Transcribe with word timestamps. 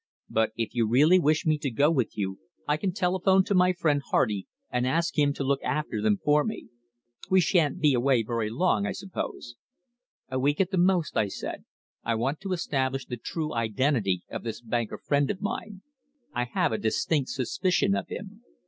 "But 0.31 0.49
if 0.55 0.73
you 0.73 0.87
really 0.87 1.19
wish 1.19 1.45
me 1.45 1.59
to 1.59 1.69
go 1.69 1.91
with 1.91 2.17
you 2.17 2.39
I 2.67 2.75
can 2.75 2.91
telephone 2.91 3.43
to 3.43 3.53
my 3.53 3.71
friend 3.71 4.01
Hardy 4.09 4.47
and 4.71 4.87
ask 4.87 5.15
him 5.15 5.31
to 5.33 5.43
look 5.43 5.61
after 5.61 6.01
them 6.01 6.17
for 6.25 6.43
me. 6.43 6.69
We 7.29 7.39
shan't 7.39 7.79
be 7.79 7.93
away 7.93 8.23
very 8.23 8.49
long, 8.49 8.87
I 8.87 8.93
suppose?" 8.93 9.57
"A 10.27 10.39
week 10.39 10.59
at 10.59 10.71
the 10.71 10.79
most," 10.79 11.15
I 11.15 11.27
said. 11.27 11.65
"I 12.03 12.15
want 12.15 12.39
to 12.39 12.51
establish 12.51 13.05
the 13.05 13.15
true 13.17 13.53
identity 13.53 14.23
of 14.31 14.41
this 14.43 14.59
banker 14.59 14.97
friend 14.97 15.29
of 15.29 15.39
mine. 15.39 15.83
I 16.33 16.45
have 16.45 16.71
a 16.71 16.79
distinct 16.79 17.29
suspicion 17.29 17.95
of 17.95 18.07
him." 18.07 18.41